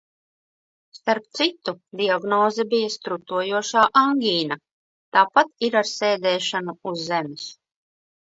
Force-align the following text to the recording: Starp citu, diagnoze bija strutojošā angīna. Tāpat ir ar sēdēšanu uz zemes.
Starp 0.99 1.25
citu, 1.39 1.73
diagnoze 1.99 2.63
bija 2.71 2.89
strutojošā 2.93 3.83
angīna. 4.01 4.57
Tāpat 5.17 5.53
ir 5.69 5.79
ar 5.85 5.91
sēdēšanu 5.93 6.77
uz 6.93 7.05
zemes. 7.13 7.47